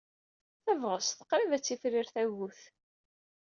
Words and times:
Tabɣest! 0.63 1.25
Qrib 1.29 1.51
ad 1.53 1.63
tifrir 1.63 2.07
tagut. 2.13 2.59